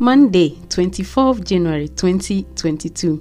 Monday, 0.00 0.50
24th 0.68 1.44
January 1.44 1.88
2022. 1.88 3.20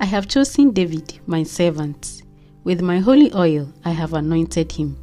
I 0.00 0.04
have 0.04 0.26
chosen 0.26 0.72
David, 0.72 1.20
my 1.28 1.44
servant. 1.44 2.22
With 2.64 2.82
my 2.82 2.98
holy 2.98 3.32
oil, 3.34 3.72
I 3.84 3.92
have 3.92 4.14
anointed 4.14 4.72
him. 4.72 4.98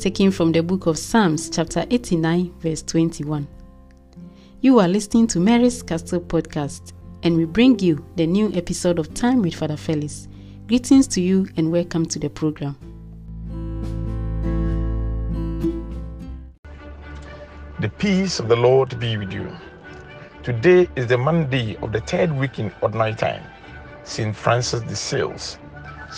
Taken 0.00 0.32
from 0.32 0.50
the 0.50 0.64
book 0.64 0.86
of 0.86 0.98
Psalms, 0.98 1.48
chapter 1.48 1.86
89, 1.90 2.54
verse 2.58 2.82
21. 2.82 3.46
You 4.62 4.80
are 4.80 4.88
listening 4.88 5.28
to 5.28 5.38
Mary's 5.38 5.80
Castle 5.80 6.22
podcast, 6.22 6.92
and 7.22 7.36
we 7.36 7.44
bring 7.44 7.78
you 7.78 8.04
the 8.16 8.26
new 8.26 8.52
episode 8.54 8.98
of 8.98 9.14
Time 9.14 9.42
with 9.42 9.54
Father 9.54 9.76
Felix. 9.76 10.26
Greetings 10.66 11.06
to 11.06 11.20
you, 11.20 11.46
and 11.56 11.70
welcome 11.70 12.04
to 12.06 12.18
the 12.18 12.28
program. 12.28 12.76
The 17.78 17.90
peace 17.90 18.40
of 18.40 18.48
the 18.48 18.56
Lord 18.56 18.98
be 18.98 19.16
with 19.16 19.32
you. 19.32 19.48
Today 20.44 20.88
is 20.94 21.08
the 21.08 21.18
Monday 21.18 21.76
of 21.82 21.90
the 21.92 22.00
third 22.00 22.30
week 22.32 22.60
in 22.60 22.72
ordinary 22.80 23.14
time. 23.14 23.42
St. 24.04 24.34
Francis 24.34 24.80
de 24.82 24.94
Sales. 24.94 25.58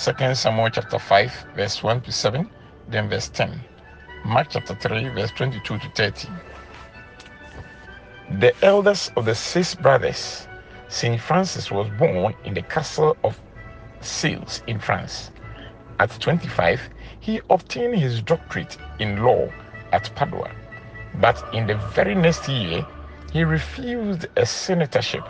2 0.05 0.35
Samuel 0.35 0.69
chapter 0.69 0.99
5, 0.99 1.47
verse 1.57 1.83
1 1.83 2.03
to 2.03 2.13
7, 2.13 2.49
then 2.89 3.09
verse 3.09 3.31
10. 3.31 3.59
Mark 4.27 4.49
chapter 4.51 4.75
3, 4.75 5.09
verse 5.09 5.31
22 5.33 5.79
to 5.79 5.91
30. 5.97 6.29
The 8.39 8.53
eldest 8.63 9.11
of 9.17 9.25
the 9.25 9.35
six 9.35 9.75
brothers, 9.75 10.47
St. 10.89 11.19
Francis 11.19 11.71
was 11.71 11.89
born 11.99 12.35
in 12.45 12.53
the 12.53 12.63
castle 12.63 13.17
of 13.25 13.41
Sales 14.03 14.63
in 14.67 14.79
France. 14.79 15.31
At 15.99 16.11
25, 16.21 16.79
he 17.21 17.41
obtained 17.49 17.97
his 17.97 18.21
doctorate 18.21 18.77
in 18.99 19.25
law 19.25 19.51
at 19.93 20.15
Padua. 20.15 20.51
But 21.15 21.43
in 21.55 21.67
the 21.67 21.77
very 21.95 22.15
next 22.15 22.49
year, 22.49 22.87
he 23.33 23.45
refused 23.45 24.27
a 24.37 24.43
senatorship 24.47 25.29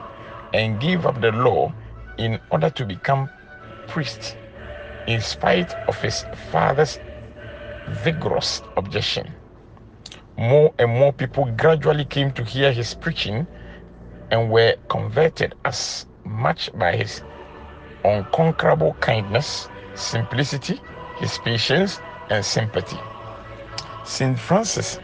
and 0.53 0.81
gave 0.81 1.06
up 1.06 1.20
the 1.20 1.33
law 1.33 1.75
in 2.19 2.41
order 2.51 2.70
to 2.70 2.87
become 2.87 3.31
priest, 3.87 4.37
in 5.06 5.20
spite 5.20 5.77
of 5.89 6.01
his 6.03 6.25
father's 6.34 7.01
vigorous 7.89 8.62
objection. 8.77 9.37
More 10.39 10.75
and 10.78 10.91
more 10.93 11.12
people 11.12 11.47
gradually 11.53 12.06
came 12.06 12.33
to 12.33 12.45
hear 12.45 12.73
his 12.73 12.95
preaching 12.95 13.48
and 14.31 14.51
were 14.51 14.77
converted 14.89 15.55
as 15.65 16.06
much 16.25 16.71
by 16.75 16.97
his 16.97 17.23
unconquerable 18.05 18.97
kindness, 19.01 19.71
simplicity, 19.95 20.83
his 21.15 21.39
patience, 21.39 22.01
and 22.31 22.45
sympathy. 22.45 23.05
St. 24.05 24.39
Francis 24.39 25.01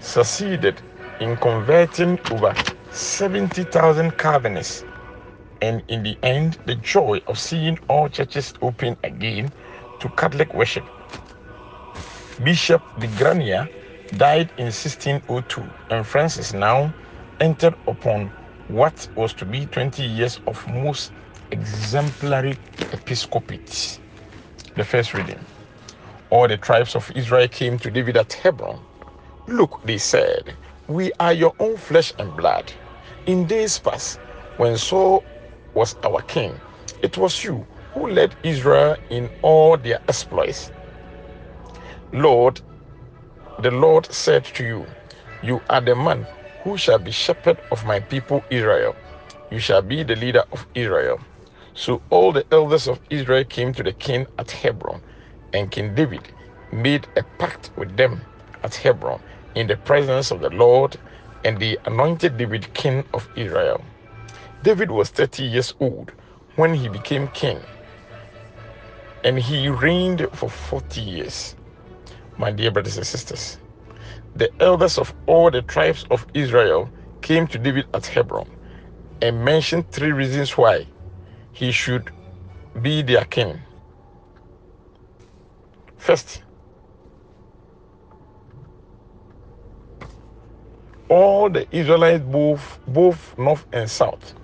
succeeded 0.00 0.82
in 1.20 1.36
converting 1.36 2.18
over 2.30 2.54
70,000 2.90 4.16
Calvinists, 4.16 4.84
and 5.60 5.82
in 5.88 6.02
the 6.02 6.16
end, 6.22 6.58
the 6.66 6.76
joy 6.76 7.20
of 7.26 7.38
seeing 7.38 7.78
all 7.88 8.08
churches 8.08 8.52
open 8.62 8.96
again 9.04 9.52
to 10.00 10.08
Catholic 10.10 10.54
worship. 10.54 10.84
Bishop 12.42 12.82
de 12.98 13.08
Granier 13.08 13.68
died 14.16 14.52
in 14.58 14.66
1602, 14.66 15.62
and 15.90 16.06
Francis 16.06 16.52
now 16.54 16.94
entered 17.40 17.74
upon 17.86 18.32
what 18.68 19.08
was 19.16 19.34
to 19.34 19.44
be 19.44 19.66
20 19.66 20.02
years 20.02 20.40
of 20.46 20.66
most 20.68 21.12
exemplary 21.50 22.56
episcopate. 22.92 23.98
The 24.76 24.84
first 24.84 25.14
reading. 25.14 25.44
All 26.30 26.46
the 26.46 26.58
tribes 26.58 26.94
of 26.94 27.10
Israel 27.16 27.48
came 27.48 27.78
to 27.80 27.90
David 27.90 28.16
at 28.16 28.32
Hebron. 28.32 28.80
Look, 29.48 29.80
they 29.84 29.98
said, 29.98 30.56
we 30.88 31.12
are 31.20 31.34
your 31.34 31.54
own 31.60 31.78
flesh 31.78 32.12
and 32.18 32.36
blood. 32.36 32.72
In 33.26 33.46
days 33.46 33.78
past, 33.80 34.20
when 34.56 34.78
Saul 34.78 35.26
was 35.74 35.96
our 36.04 36.22
king, 36.22 36.62
it 37.02 37.18
was 37.18 37.44
you 37.44 37.68
who 37.94 38.08
led 38.10 38.36
Israel 38.44 38.96
in 39.10 39.30
all 39.42 39.78
their 39.78 40.00
exploits. 40.08 40.72
Lord, 42.12 42.62
the 43.58 43.70
Lord 43.72 44.12
said 44.12 44.44
to 44.46 44.64
you, 44.64 44.88
You 45.42 45.62
are 45.70 45.80
the 45.82 45.96
man 45.96 46.28
who 46.60 46.78
shall 46.78 46.98
be 47.00 47.12
shepherd 47.12 47.62
of 47.70 47.84
my 47.84 48.00
people 48.00 48.46
Israel. 48.50 48.96
You 49.50 49.60
shall 49.60 49.82
be 49.82 50.02
the 50.04 50.16
leader 50.16 50.44
of 50.52 50.66
Israel. 50.74 51.20
So 51.74 52.02
all 52.10 52.32
the 52.32 52.46
elders 52.52 52.88
of 52.88 53.00
Israel 53.10 53.44
came 53.46 53.74
to 53.74 53.84
the 53.84 53.94
king 53.94 54.26
at 54.38 54.50
Hebron, 54.52 55.02
and 55.52 55.70
King 55.70 55.94
David 55.94 56.32
made 56.72 57.08
a 57.16 57.24
pact 57.38 57.72
with 57.76 57.96
them 57.96 58.26
at 58.64 58.76
Hebron 58.76 59.20
in 59.54 59.68
the 59.68 59.78
presence 59.78 60.30
of 60.32 60.40
the 60.40 60.50
Lord, 60.50 60.96
and 61.44 61.60
they 61.60 61.78
anointed 61.86 62.36
David 62.38 62.72
king 62.74 63.04
of 63.14 63.30
Israel. 63.36 63.84
David 64.62 64.90
was 64.90 65.10
30 65.10 65.44
years 65.44 65.74
old 65.80 66.12
when 66.56 66.74
he 66.74 66.88
became 66.88 67.28
king, 67.28 67.66
and 69.24 69.38
he 69.38 69.68
reigned 69.68 70.28
for 70.34 70.50
40 70.50 71.00
years. 71.00 71.56
My 72.38 72.52
dear 72.52 72.70
brothers 72.72 72.98
and 72.98 73.06
sisters, 73.06 73.58
the 74.34 74.50
elders 74.60 74.98
of 74.98 75.14
all 75.26 75.50
the 75.50 75.62
tribes 75.62 76.04
of 76.10 76.26
Israel 76.34 76.92
came 77.22 77.46
to 77.48 77.58
David 77.58 77.86
at 77.94 78.06
Hebron 78.06 78.48
and 79.22 79.44
mentioned 79.44 79.90
three 79.90 80.12
reasons 80.12 80.58
why 80.58 80.88
he 81.52 81.72
should 81.72 82.10
be 82.80 83.02
their 83.02 83.24
king. 83.26 83.60
First, 85.98 86.42
all 91.08 91.50
the 91.50 91.66
Israelites, 91.76 92.24
both, 92.24 92.78
both 92.88 93.36
north 93.38 93.66
and 93.72 93.90
south, 93.90 94.34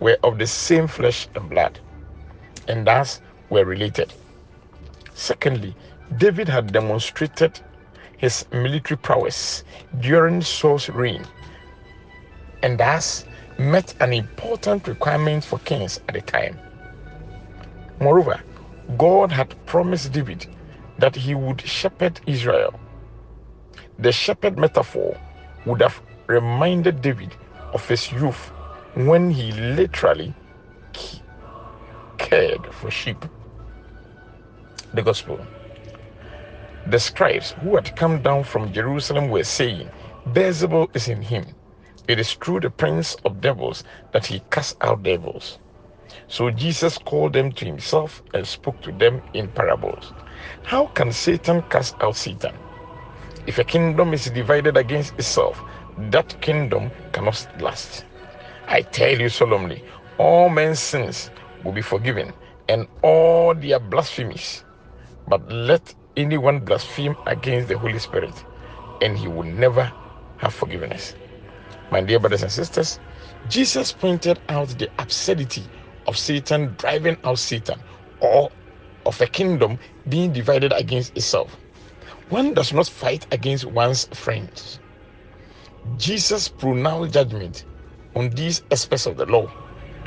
were 0.00 0.18
of 0.22 0.38
the 0.38 0.46
same 0.46 0.86
flesh 0.88 1.28
and 1.34 1.48
blood, 1.50 1.78
and 2.68 2.86
thus 2.86 3.20
were 3.50 3.64
related. 3.64 4.12
Secondly, 5.14 5.76
David 6.18 6.48
had 6.48 6.72
demonstrated 6.72 7.60
his 8.18 8.44
military 8.52 8.98
prowess 8.98 9.64
during 10.00 10.42
Saul's 10.42 10.88
reign, 10.88 11.24
and 12.62 12.78
thus 12.78 13.24
met 13.58 13.94
an 14.00 14.12
important 14.12 14.88
requirement 14.88 15.44
for 15.44 15.58
kings 15.60 16.00
at 16.08 16.14
the 16.14 16.22
time. 16.22 16.58
Moreover, 18.00 18.40
God 18.96 19.32
had 19.32 19.54
promised 19.66 20.12
David 20.12 20.46
that 20.98 21.16
he 21.16 21.34
would 21.34 21.60
shepherd 21.62 22.20
Israel. 22.26 22.78
The 23.98 24.12
shepherd 24.12 24.58
metaphor 24.58 25.16
would 25.66 25.82
have 25.82 26.00
reminded 26.28 27.02
David 27.02 27.36
of 27.72 27.88
his 27.88 28.12
youth 28.12 28.52
when 28.94 29.30
he 29.30 29.52
literally 29.52 30.34
cared 32.18 32.72
for 32.74 32.90
sheep. 32.90 33.24
The 34.94 35.02
gospel. 35.02 35.48
The 36.86 37.00
scribes 37.00 37.52
who 37.52 37.76
had 37.76 37.94
come 37.96 38.22
down 38.22 38.44
from 38.44 38.72
Jerusalem 38.72 39.30
were 39.30 39.44
saying, 39.44 39.92
Beelzebul 40.28 40.88
is 40.94 41.08
in 41.08 41.22
him. 41.22 41.56
It 42.08 42.18
is 42.20 42.34
through 42.34 42.60
the 42.60 42.70
prince 42.70 43.16
of 43.24 43.40
devils 43.40 43.84
that 44.12 44.26
he 44.26 44.42
casts 44.50 44.76
out 44.82 45.02
devils. 45.04 45.58
So 46.28 46.50
Jesus 46.50 46.98
called 46.98 47.34
them 47.34 47.52
to 47.52 47.64
himself 47.66 48.22
and 48.34 48.46
spoke 48.48 48.80
to 48.82 48.92
them 48.92 49.22
in 49.34 49.50
parables. 49.50 50.14
How 50.64 50.88
can 50.88 51.12
Satan 51.12 51.62
cast 51.70 51.96
out 52.00 52.16
Satan? 52.16 52.58
If 53.46 53.58
a 53.58 53.64
kingdom 53.64 54.14
is 54.14 54.26
divided 54.26 54.76
against 54.76 55.14
itself, 55.18 55.64
that 56.10 56.40
kingdom 56.40 56.90
cannot 57.12 57.46
last. 57.60 58.04
I 58.66 58.82
tell 58.82 59.18
you 59.20 59.28
solemnly, 59.28 59.82
all 60.18 60.48
men's 60.48 60.78
sins 60.80 61.30
will 61.64 61.72
be 61.72 61.82
forgiven 61.82 62.32
and 62.68 62.86
all 63.02 63.54
their 63.54 63.78
blasphemies. 63.78 64.64
But 65.26 65.50
let 65.50 65.94
anyone 66.16 66.60
blaspheme 66.60 67.16
against 67.26 67.68
the 67.68 67.78
Holy 67.78 67.98
Spirit, 67.98 68.44
and 69.02 69.16
he 69.16 69.28
will 69.28 69.44
never 69.44 69.92
have 70.38 70.54
forgiveness. 70.54 71.14
My 71.90 72.00
dear 72.02 72.18
brothers 72.18 72.42
and 72.42 72.52
sisters, 72.52 73.00
Jesus 73.48 73.92
pointed 73.92 74.38
out 74.48 74.68
the 74.78 74.90
absurdity 74.98 75.66
of 76.06 76.18
Satan 76.18 76.74
driving 76.78 77.16
out 77.24 77.38
Satan 77.38 77.80
or 78.20 78.50
of 79.06 79.20
a 79.20 79.26
kingdom 79.26 79.78
being 80.08 80.32
divided 80.32 80.72
against 80.72 81.16
itself. 81.16 81.56
One 82.28 82.54
does 82.54 82.72
not 82.72 82.88
fight 82.88 83.26
against 83.32 83.64
one's 83.64 84.06
friends. 84.12 84.80
Jesus 85.96 86.48
pronounced 86.48 87.14
judgment 87.14 87.66
on 88.14 88.30
these 88.30 88.62
aspects 88.70 89.06
of 89.06 89.16
the 89.16 89.26
law 89.26 89.52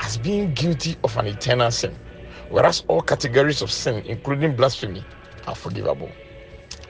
as 0.00 0.18
being 0.18 0.52
guilty 0.54 0.96
of 1.04 1.16
an 1.18 1.26
eternal 1.26 1.70
sin, 1.70 1.98
whereas 2.48 2.84
all 2.88 3.02
categories 3.02 3.62
of 3.62 3.72
sin, 3.72 4.02
including 4.06 4.56
blasphemy, 4.56 5.06
are 5.46 5.54
forgivable. 5.56 6.14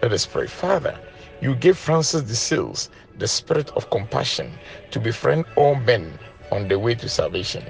Let 0.02 0.12
us 0.12 0.26
pray. 0.26 0.46
Father, 0.48 1.00
you 1.40 1.56
gave 1.56 1.78
Francis 1.78 2.22
de 2.22 2.36
Sales 2.36 2.90
the 3.16 3.28
spirit 3.28 3.70
of 3.76 3.90
compassion 3.90 4.60
to 4.92 5.00
befriend 5.00 5.46
all 5.56 5.76
men 5.76 6.18
on 6.52 6.68
the 6.68 6.78
way 6.78 6.94
to 6.96 7.08
salvation. 7.08 7.68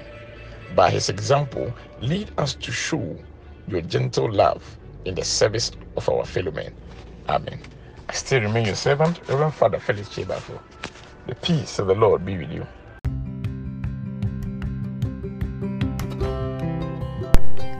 By 0.69 0.91
his 0.91 1.09
example, 1.09 1.75
lead 2.01 2.31
us 2.37 2.55
to 2.57 2.71
show 2.71 3.19
your 3.67 3.81
gentle 3.81 4.31
love 4.31 4.79
in 5.05 5.15
the 5.15 5.25
service 5.25 5.71
of 5.97 6.09
our 6.09 6.25
fellow 6.25 6.51
men. 6.51 6.73
Amen. 7.29 7.61
I 8.09 8.13
still 8.13 8.41
remain 8.41 8.67
your 8.67 8.75
servant, 8.75 9.21
Reverend 9.27 9.55
Father 9.55 9.79
Felix 9.79 10.09
Chebafo. 10.09 10.61
The 11.25 11.35
peace 11.35 11.79
of 11.79 11.87
the 11.87 11.95
Lord 11.95 12.25
be 12.25 12.37
with 12.37 12.51
you. 12.51 12.67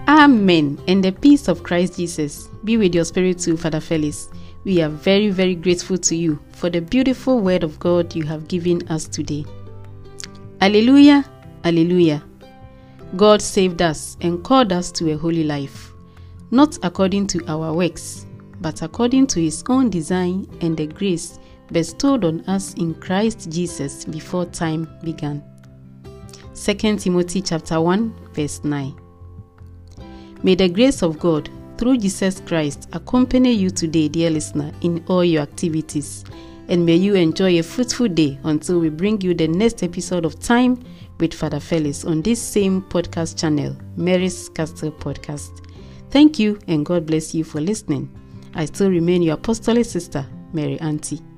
Amen. 0.07 0.79
And 0.87 1.03
the 1.03 1.11
peace 1.11 1.49
of 1.49 1.63
Christ 1.63 1.97
Jesus 1.97 2.47
be 2.63 2.77
with 2.77 2.95
your 2.95 3.03
spirit 3.03 3.39
too, 3.39 3.57
Father 3.57 3.81
Felix. 3.81 4.29
We 4.63 4.81
are 4.81 4.89
very, 4.89 5.29
very 5.29 5.55
grateful 5.55 5.97
to 5.97 6.15
you 6.15 6.39
for 6.53 6.69
the 6.69 6.79
beautiful 6.79 7.41
word 7.41 7.63
of 7.63 7.79
God 7.79 8.15
you 8.15 8.23
have 8.23 8.47
given 8.47 8.87
us 8.87 9.09
today. 9.09 9.43
Alleluia, 10.61 11.25
Alleluia. 11.65 12.23
God 13.17 13.41
saved 13.41 13.81
us 13.81 14.15
and 14.21 14.41
called 14.41 14.71
us 14.71 14.89
to 14.93 15.11
a 15.11 15.17
holy 15.17 15.43
life, 15.43 15.91
not 16.51 16.77
according 16.81 17.27
to 17.27 17.45
our 17.47 17.73
works, 17.73 18.25
but 18.61 18.81
according 18.81 19.27
to 19.27 19.41
his 19.41 19.65
own 19.67 19.89
design 19.89 20.47
and 20.61 20.77
the 20.77 20.87
grace 20.87 21.39
bestowed 21.73 22.23
on 22.23 22.41
us 22.41 22.73
in 22.75 22.93
Christ 22.95 23.51
Jesus 23.51 24.05
before 24.05 24.45
time 24.45 24.87
began. 25.03 25.43
2 26.55 26.73
Timothy 26.97 27.41
chapter 27.41 27.81
1 27.81 28.13
verse 28.33 28.63
9. 28.63 28.95
May 30.43 30.55
the 30.55 30.69
grace 30.69 31.01
of 31.01 31.19
God 31.19 31.49
through 31.77 31.97
Jesus 31.97 32.41
Christ 32.41 32.87
accompany 32.93 33.51
you 33.51 33.69
today, 33.69 34.07
dear 34.07 34.29
listener, 34.29 34.71
in 34.81 35.03
all 35.07 35.23
your 35.23 35.41
activities. 35.41 36.23
And 36.69 36.85
may 36.85 36.95
you 36.95 37.15
enjoy 37.15 37.59
a 37.59 37.63
fruitful 37.63 38.07
day 38.09 38.39
until 38.43 38.79
we 38.79 38.89
bring 38.89 39.19
you 39.21 39.33
the 39.33 39.47
next 39.47 39.83
episode 39.83 40.25
of 40.25 40.39
Time 40.39 40.81
with 41.19 41.33
Father 41.33 41.59
Felix 41.59 42.05
on 42.05 42.21
this 42.21 42.41
same 42.41 42.81
podcast 42.81 43.39
channel, 43.39 43.75
Mary's 43.97 44.49
Castle 44.49 44.91
Podcast. 44.91 45.65
Thank 46.09 46.39
you 46.39 46.59
and 46.67 46.85
God 46.85 47.05
bless 47.05 47.33
you 47.33 47.43
for 47.43 47.59
listening. 47.59 48.09
I 48.53 48.65
still 48.65 48.89
remain 48.89 49.21
your 49.21 49.35
apostolic 49.35 49.85
sister, 49.85 50.25
Mary 50.53 50.79
Auntie. 50.79 51.32